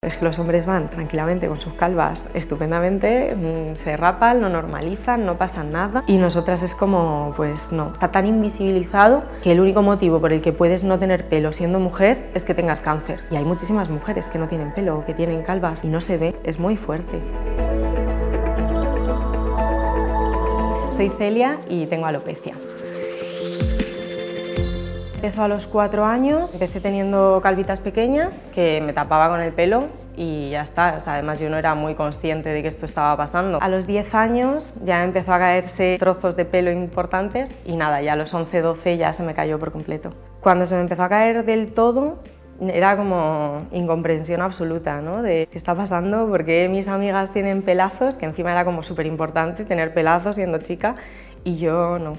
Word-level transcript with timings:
Es 0.00 0.16
que 0.16 0.24
los 0.24 0.38
hombres 0.38 0.64
van 0.64 0.88
tranquilamente 0.88 1.48
con 1.48 1.58
sus 1.58 1.72
calvas 1.72 2.30
estupendamente, 2.32 3.34
mm, 3.34 3.74
se 3.74 3.96
rapan, 3.96 4.40
lo 4.40 4.48
normalizan, 4.48 5.26
no 5.26 5.36
pasa 5.38 5.64
nada. 5.64 6.04
Y 6.06 6.18
nosotras 6.18 6.62
es 6.62 6.76
como, 6.76 7.34
pues 7.36 7.72
no, 7.72 7.90
está 7.90 8.12
tan 8.12 8.24
invisibilizado 8.24 9.24
que 9.42 9.50
el 9.50 9.58
único 9.58 9.82
motivo 9.82 10.20
por 10.20 10.32
el 10.32 10.40
que 10.40 10.52
puedes 10.52 10.84
no 10.84 11.00
tener 11.00 11.24
pelo 11.28 11.52
siendo 11.52 11.80
mujer 11.80 12.30
es 12.34 12.44
que 12.44 12.54
tengas 12.54 12.80
cáncer. 12.80 13.18
Y 13.32 13.34
hay 13.34 13.44
muchísimas 13.44 13.90
mujeres 13.90 14.28
que 14.28 14.38
no 14.38 14.46
tienen 14.46 14.72
pelo, 14.72 15.04
que 15.04 15.14
tienen 15.14 15.42
calvas 15.42 15.84
y 15.84 15.88
no 15.88 16.00
se 16.00 16.16
ve, 16.16 16.36
es 16.44 16.60
muy 16.60 16.76
fuerte. 16.76 17.18
Soy 20.90 21.10
Celia 21.18 21.58
y 21.68 21.86
tengo 21.86 22.06
alopecia. 22.06 22.54
Empezó 25.18 25.42
a 25.42 25.48
los 25.48 25.66
cuatro 25.66 26.04
años, 26.04 26.52
empecé 26.52 26.80
teniendo 26.80 27.40
calvitas 27.42 27.80
pequeñas 27.80 28.48
que 28.54 28.80
me 28.80 28.92
tapaba 28.92 29.28
con 29.28 29.40
el 29.40 29.52
pelo 29.52 29.88
y 30.16 30.50
ya 30.50 30.62
está. 30.62 30.90
además 31.06 31.40
yo 31.40 31.50
no 31.50 31.56
era 31.56 31.74
muy 31.74 31.96
consciente 31.96 32.50
de 32.50 32.62
que 32.62 32.68
esto 32.68 32.86
estaba 32.86 33.16
pasando. 33.16 33.58
A 33.60 33.68
los 33.68 33.88
10 33.88 34.14
años 34.14 34.76
ya 34.84 35.02
empezó 35.02 35.32
a 35.32 35.40
caerse 35.40 35.96
trozos 35.98 36.36
de 36.36 36.44
pelo 36.44 36.70
importantes 36.70 37.58
y 37.66 37.74
nada, 37.74 38.00
ya 38.00 38.12
a 38.12 38.16
los 38.16 38.32
11, 38.32 38.60
12 38.60 38.96
ya 38.96 39.12
se 39.12 39.24
me 39.24 39.34
cayó 39.34 39.58
por 39.58 39.72
completo. 39.72 40.12
Cuando 40.40 40.66
se 40.66 40.76
me 40.76 40.82
empezó 40.82 41.02
a 41.02 41.08
caer 41.08 41.44
del 41.44 41.72
todo, 41.74 42.18
era 42.60 42.96
como 42.96 43.66
incomprensión 43.72 44.42
absoluta, 44.42 45.00
¿no? 45.00 45.22
De 45.22 45.48
qué 45.50 45.58
está 45.58 45.74
pasando, 45.74 46.26
por 46.28 46.44
qué 46.44 46.68
mis 46.68 46.88
amigas 46.88 47.32
tienen 47.32 47.62
pelazos, 47.62 48.16
que 48.16 48.26
encima 48.26 48.52
era 48.52 48.64
como 48.64 48.82
súper 48.82 49.06
importante 49.06 49.64
tener 49.64 49.92
pelazos 49.92 50.36
siendo 50.36 50.58
chica, 50.58 50.96
y 51.44 51.56
yo 51.56 51.98
no. 51.98 52.14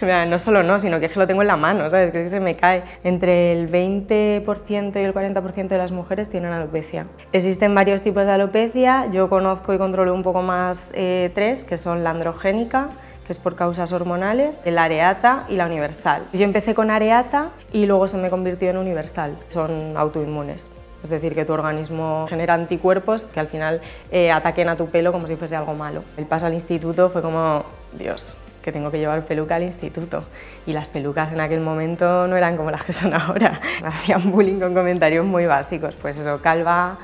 no 0.26 0.38
solo 0.38 0.62
no, 0.62 0.78
sino 0.78 1.00
que 1.00 1.06
es 1.06 1.12
que 1.12 1.18
lo 1.18 1.26
tengo 1.26 1.42
en 1.42 1.48
la 1.48 1.56
mano, 1.56 1.90
¿sabes? 1.90 2.12
Que 2.12 2.28
se 2.28 2.40
me 2.40 2.54
cae. 2.54 2.82
Entre 3.04 3.52
el 3.52 3.70
20% 3.70 4.96
y 4.96 5.04
el 5.04 5.14
40% 5.14 5.68
de 5.68 5.78
las 5.78 5.92
mujeres 5.92 6.30
tienen 6.30 6.52
alopecia. 6.52 7.06
Existen 7.32 7.74
varios 7.74 8.02
tipos 8.02 8.24
de 8.24 8.32
alopecia, 8.32 9.06
yo 9.10 9.28
conozco 9.28 9.74
y 9.74 9.78
controlo 9.78 10.14
un 10.14 10.22
poco 10.22 10.42
más 10.42 10.92
eh, 10.94 11.30
tres, 11.34 11.64
que 11.64 11.76
son 11.76 12.04
la 12.04 12.10
androgénica, 12.10 12.88
es 13.32 13.38
por 13.38 13.56
causas 13.56 13.92
hormonales, 13.92 14.60
el 14.64 14.78
areata 14.78 15.44
y 15.48 15.56
la 15.56 15.66
universal. 15.66 16.26
Yo 16.32 16.44
empecé 16.44 16.74
con 16.74 16.90
areata 16.90 17.50
y 17.72 17.86
luego 17.86 18.06
se 18.08 18.16
me 18.16 18.30
convirtió 18.30 18.70
en 18.70 18.76
universal, 18.76 19.36
son 19.48 19.96
autoinmunes. 19.96 20.74
Es 21.02 21.08
decir, 21.08 21.34
que 21.34 21.44
tu 21.44 21.52
organismo 21.52 22.26
genera 22.28 22.54
anticuerpos 22.54 23.24
que 23.24 23.40
al 23.40 23.46
final 23.46 23.80
eh, 24.10 24.30
ataquen 24.30 24.68
a 24.68 24.76
tu 24.76 24.88
pelo 24.88 25.12
como 25.12 25.26
si 25.26 25.36
fuese 25.36 25.56
algo 25.56 25.74
malo. 25.74 26.02
El 26.16 26.26
paso 26.26 26.46
al 26.46 26.54
instituto 26.54 27.08
fue 27.08 27.22
como, 27.22 27.64
Dios, 27.92 28.36
que 28.62 28.70
tengo 28.70 28.90
que 28.90 28.98
llevar 28.98 29.24
peluca 29.24 29.56
al 29.56 29.62
instituto. 29.62 30.24
Y 30.66 30.72
las 30.72 30.88
pelucas 30.88 31.32
en 31.32 31.40
aquel 31.40 31.60
momento 31.60 32.26
no 32.26 32.36
eran 32.36 32.56
como 32.56 32.70
las 32.70 32.84
que 32.84 32.92
son 32.92 33.14
ahora. 33.14 33.60
Me 33.80 33.88
hacían 33.88 34.30
bullying 34.30 34.60
con 34.60 34.74
comentarios 34.74 35.24
muy 35.24 35.46
básicos, 35.46 35.94
pues 35.94 36.18
eso, 36.18 36.40
calva, 36.42 36.98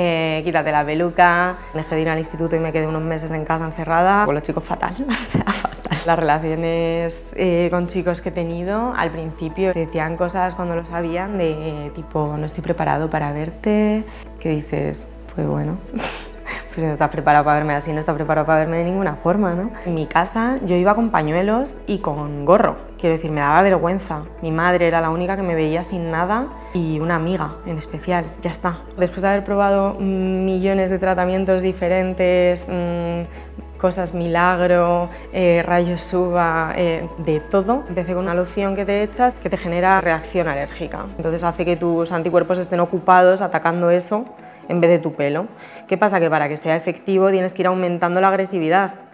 eh, 0.00 0.42
quítate 0.44 0.70
la 0.70 0.84
peluca. 0.84 1.56
Dejé 1.74 1.96
de 1.96 2.02
ir 2.02 2.08
al 2.08 2.18
instituto 2.18 2.54
y 2.54 2.60
me 2.60 2.70
quedé 2.72 2.86
unos 2.86 3.02
meses 3.02 3.32
en 3.32 3.44
casa 3.44 3.64
encerrada. 3.64 4.26
Con 4.26 4.34
los 4.34 4.44
chicos 4.44 4.62
fatal, 4.62 4.94
o 5.08 5.12
sea, 5.12 5.42
fatal. 5.42 5.98
Las 6.06 6.18
relaciones 6.18 7.34
eh, 7.36 7.66
con 7.70 7.86
chicos 7.88 8.20
que 8.20 8.28
he 8.28 8.32
tenido, 8.32 8.94
al 8.96 9.10
principio 9.10 9.72
decían 9.74 10.16
cosas 10.16 10.54
cuando 10.54 10.76
lo 10.76 10.86
sabían 10.86 11.36
de 11.36 11.90
tipo, 11.96 12.36
no 12.38 12.46
estoy 12.46 12.62
preparado 12.62 13.10
para 13.10 13.32
verte, 13.32 14.04
que 14.38 14.50
dices, 14.50 15.08
fue 15.34 15.44
bueno. 15.44 15.78
pues 16.74 16.86
no 16.86 16.92
estás 16.92 17.10
preparado 17.10 17.44
para 17.44 17.58
verme 17.58 17.74
así, 17.74 17.92
no 17.92 17.98
estás 17.98 18.14
preparado 18.14 18.46
para 18.46 18.60
verme 18.60 18.78
de 18.78 18.84
ninguna 18.84 19.16
forma, 19.16 19.54
¿no? 19.54 19.72
En 19.84 19.94
mi 19.94 20.06
casa 20.06 20.58
yo 20.64 20.76
iba 20.76 20.94
con 20.94 21.10
pañuelos 21.10 21.80
y 21.88 21.98
con 21.98 22.44
gorro, 22.44 22.76
quiero 22.98 23.14
decir, 23.14 23.30
me 23.30 23.40
daba 23.40 23.62
vergüenza. 23.62 24.22
Mi 24.42 24.50
madre 24.50 24.86
era 24.86 25.00
la 25.00 25.10
única 25.10 25.36
que 25.36 25.42
me 25.42 25.54
veía 25.54 25.82
sin 25.82 26.10
nada 26.10 26.46
y 26.74 27.00
una 27.00 27.16
amiga 27.16 27.56
en 27.66 27.78
especial, 27.78 28.24
ya 28.42 28.50
está. 28.50 28.78
Después 28.96 29.22
de 29.22 29.28
haber 29.28 29.44
probado 29.44 29.94
millones 29.94 30.90
de 30.90 30.98
tratamientos 30.98 31.62
diferentes, 31.62 32.66
mm, 32.68 33.78
cosas 33.78 34.12
milagro, 34.12 35.08
eh, 35.32 35.62
rayos 35.64 36.00
suba, 36.00 36.72
eh, 36.76 37.08
de 37.18 37.40
todo. 37.40 37.84
Empecé 37.88 38.12
con 38.12 38.24
una 38.24 38.34
loción 38.34 38.74
que 38.74 38.84
te 38.84 39.02
echas 39.02 39.34
que 39.34 39.48
te 39.48 39.56
genera 39.56 40.00
reacción 40.00 40.48
alérgica. 40.48 41.06
Entonces 41.16 41.44
hace 41.44 41.64
que 41.64 41.76
tus 41.76 42.10
anticuerpos 42.12 42.58
estén 42.58 42.80
ocupados 42.80 43.40
atacando 43.40 43.90
eso 43.90 44.26
en 44.68 44.80
vez 44.80 44.90
de 44.90 44.98
tu 44.98 45.14
pelo. 45.14 45.46
¿Qué 45.86 45.96
pasa? 45.96 46.20
Que 46.20 46.28
para 46.28 46.48
que 46.48 46.56
sea 46.56 46.76
efectivo 46.76 47.30
tienes 47.30 47.54
que 47.54 47.62
ir 47.62 47.68
aumentando 47.68 48.20
la 48.20 48.28
agresividad 48.28 49.07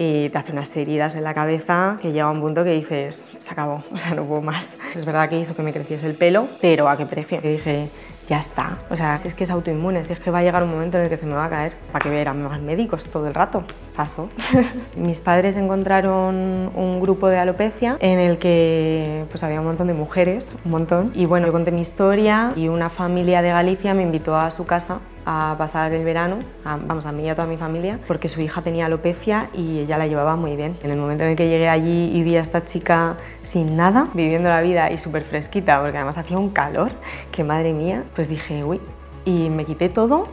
y 0.00 0.30
te 0.30 0.38
hace 0.38 0.52
unas 0.52 0.74
heridas 0.78 1.14
en 1.14 1.24
la 1.24 1.34
cabeza 1.34 1.98
que 2.00 2.10
llega 2.10 2.24
a 2.24 2.30
un 2.30 2.40
punto 2.40 2.64
que 2.64 2.70
dices, 2.70 3.26
se 3.38 3.50
acabó, 3.50 3.84
o 3.92 3.98
sea, 3.98 4.14
no 4.14 4.24
puedo 4.24 4.40
más. 4.40 4.78
Es 4.96 5.04
verdad 5.04 5.28
que 5.28 5.38
hizo 5.38 5.54
que 5.54 5.62
me 5.62 5.74
creciese 5.74 6.06
el 6.06 6.14
pelo, 6.14 6.48
pero 6.62 6.88
¿a 6.88 6.96
qué 6.96 7.04
precio? 7.04 7.42
Que 7.42 7.50
dije, 7.50 7.90
ya 8.26 8.38
está. 8.38 8.78
O 8.88 8.96
sea, 8.96 9.18
si 9.18 9.28
es 9.28 9.34
que 9.34 9.44
es 9.44 9.50
autoinmune, 9.50 10.02
si 10.04 10.14
es 10.14 10.18
que 10.18 10.30
va 10.30 10.38
a 10.38 10.42
llegar 10.42 10.62
un 10.62 10.70
momento 10.70 10.96
en 10.96 11.02
el 11.02 11.10
que 11.10 11.18
se 11.18 11.26
me 11.26 11.34
va 11.34 11.44
a 11.44 11.50
caer, 11.50 11.74
para 11.92 12.02
que 12.02 12.08
verán 12.08 12.42
más 12.42 12.62
médicos 12.62 13.04
todo 13.10 13.26
el 13.26 13.34
rato. 13.34 13.62
Paso. 13.94 14.30
Mis 14.96 15.20
padres 15.20 15.56
encontraron 15.56 16.70
un 16.74 17.00
grupo 17.00 17.28
de 17.28 17.36
alopecia 17.36 17.98
en 18.00 18.18
el 18.18 18.38
que 18.38 19.26
pues 19.30 19.42
había 19.42 19.60
un 19.60 19.66
montón 19.66 19.86
de 19.86 19.92
mujeres, 19.92 20.56
un 20.64 20.70
montón. 20.70 21.12
Y 21.14 21.26
bueno, 21.26 21.46
yo 21.46 21.52
conté 21.52 21.72
mi 21.72 21.82
historia 21.82 22.54
y 22.56 22.68
una 22.68 22.88
familia 22.88 23.42
de 23.42 23.50
Galicia 23.50 23.92
me 23.92 24.02
invitó 24.02 24.34
a 24.34 24.50
su 24.50 24.64
casa 24.64 25.00
a 25.26 25.54
pasar 25.58 25.92
el 25.92 26.04
verano, 26.04 26.38
vamos, 26.64 27.06
a 27.06 27.12
mí 27.12 27.24
y 27.24 27.28
a 27.28 27.34
toda 27.34 27.46
mi 27.46 27.56
familia, 27.56 27.98
porque 28.06 28.28
su 28.28 28.40
hija 28.40 28.62
tenía 28.62 28.86
alopecia 28.86 29.48
y 29.54 29.80
ella 29.80 29.98
la 29.98 30.06
llevaba 30.06 30.36
muy 30.36 30.56
bien. 30.56 30.76
En 30.82 30.90
el 30.90 30.98
momento 30.98 31.24
en 31.24 31.30
el 31.30 31.36
que 31.36 31.48
llegué 31.48 31.68
allí 31.68 32.10
y 32.16 32.22
vi 32.22 32.36
a 32.36 32.40
esta 32.40 32.64
chica 32.64 33.16
sin 33.42 33.76
nada, 33.76 34.08
viviendo 34.14 34.48
la 34.48 34.62
vida 34.62 34.90
y 34.90 34.98
súper 34.98 35.24
fresquita, 35.24 35.80
porque 35.80 35.96
además 35.96 36.18
hacía 36.18 36.38
un 36.38 36.50
calor, 36.50 36.92
que 37.32 37.44
madre 37.44 37.72
mía, 37.72 38.04
pues 38.14 38.28
dije, 38.28 38.64
uy, 38.64 38.80
y 39.24 39.50
me 39.50 39.64
quité 39.64 39.88
todo, 39.88 40.28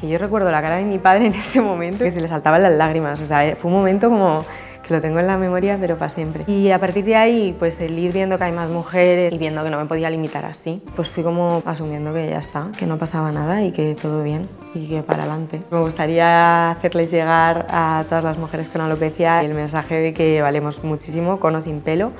que 0.00 0.08
yo 0.08 0.18
recuerdo 0.18 0.50
la 0.50 0.60
cara 0.60 0.76
de 0.76 0.84
mi 0.84 0.98
padre 0.98 1.26
en 1.26 1.34
ese 1.34 1.60
momento, 1.60 2.04
que 2.04 2.10
se 2.10 2.20
le 2.20 2.28
saltaban 2.28 2.62
las 2.62 2.72
lágrimas, 2.72 3.20
o 3.20 3.26
sea, 3.26 3.54
fue 3.56 3.70
un 3.70 3.76
momento 3.76 4.08
como 4.08 4.44
que 4.82 4.94
lo 4.94 5.00
tengo 5.00 5.18
en 5.18 5.26
la 5.26 5.36
memoria, 5.36 5.76
pero 5.80 5.96
para 5.96 6.08
siempre. 6.08 6.44
Y 6.46 6.70
a 6.70 6.78
partir 6.78 7.04
de 7.04 7.16
ahí, 7.16 7.54
pues 7.58 7.80
el 7.80 7.98
ir 7.98 8.12
viendo 8.12 8.38
que 8.38 8.44
hay 8.44 8.52
más 8.52 8.68
mujeres 8.68 9.32
y 9.32 9.38
viendo 9.38 9.62
que 9.64 9.70
no 9.70 9.78
me 9.78 9.86
podía 9.86 10.10
limitar 10.10 10.44
así, 10.44 10.82
pues 10.96 11.08
fui 11.08 11.22
como 11.22 11.62
asumiendo 11.64 12.12
que 12.12 12.28
ya 12.28 12.38
está, 12.38 12.70
que 12.76 12.86
no 12.86 12.98
pasaba 12.98 13.32
nada 13.32 13.62
y 13.62 13.72
que 13.72 13.94
todo 13.94 14.22
bien 14.22 14.48
y 14.74 14.88
que 14.88 15.02
para 15.02 15.24
adelante. 15.24 15.60
Me 15.70 15.80
gustaría 15.80 16.70
hacerles 16.70 17.10
llegar 17.10 17.66
a 17.70 18.04
todas 18.08 18.24
las 18.24 18.38
mujeres 18.38 18.68
con 18.68 18.80
alopecia 18.80 19.40
el 19.40 19.54
mensaje 19.54 19.96
de 19.96 20.14
que 20.14 20.42
valemos 20.42 20.82
muchísimo 20.84 21.40
con 21.40 21.54
o 21.56 21.62
sin 21.62 21.80
pelo 21.80 22.12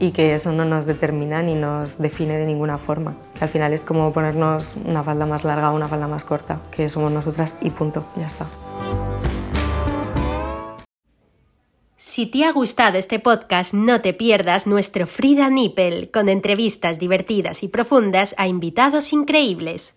y 0.00 0.12
que 0.12 0.34
eso 0.34 0.50
no 0.50 0.64
nos 0.64 0.86
determina 0.86 1.42
ni 1.42 1.54
nos 1.54 1.98
define 1.98 2.38
de 2.38 2.46
ninguna 2.46 2.78
forma. 2.78 3.14
al 3.40 3.48
final 3.48 3.72
es 3.72 3.84
como 3.84 4.12
ponernos 4.12 4.76
una 4.84 5.02
falda 5.04 5.26
más 5.26 5.44
larga 5.44 5.70
o 5.70 5.76
una 5.76 5.88
falda 5.88 6.08
más 6.08 6.24
corta, 6.24 6.60
que 6.70 6.88
somos 6.88 7.12
nosotras 7.12 7.58
y 7.60 7.70
punto, 7.70 8.04
ya 8.16 8.26
está. 8.26 8.46
Si 12.10 12.26
te 12.26 12.44
ha 12.44 12.50
gustado 12.50 12.98
este 12.98 13.20
podcast, 13.20 13.72
no 13.72 14.00
te 14.00 14.12
pierdas 14.12 14.66
nuestro 14.66 15.06
Frida 15.06 15.48
Nippel 15.48 16.10
con 16.10 16.28
entrevistas 16.28 16.98
divertidas 16.98 17.62
y 17.62 17.68
profundas 17.68 18.34
a 18.36 18.48
invitados 18.48 19.12
increíbles. 19.12 19.94